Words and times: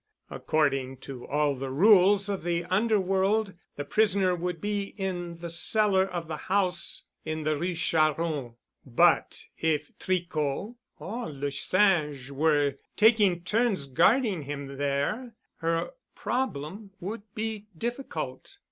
According 0.31 0.97
to 1.01 1.27
all 1.27 1.53
the 1.53 1.69
rules 1.69 2.27
of 2.27 2.41
the 2.41 2.63
underworld 2.63 3.53
the 3.75 3.85
prisoner 3.85 4.35
would 4.35 4.59
be 4.59 4.95
in 4.97 5.37
the 5.37 5.49
cellar 5.51 6.05
of 6.07 6.27
the 6.27 6.37
house 6.49 7.03
in 7.23 7.43
the 7.43 7.55
Rue 7.55 7.75
Charron. 7.75 8.55
But 8.83 9.45
if 9.59 9.91
Tricot 9.99 10.73
or 10.97 11.29
Le 11.29 11.51
Singe 11.51 12.31
were 12.31 12.79
taking 12.95 13.43
turns 13.43 13.85
guarding 13.85 14.41
him 14.41 14.77
there, 14.77 15.35
her 15.57 15.91
problem 16.15 16.89
would 16.99 17.21
be 17.35 17.67
difficult. 17.77 18.57